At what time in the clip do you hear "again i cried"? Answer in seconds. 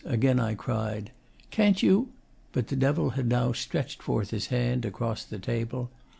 0.03-1.11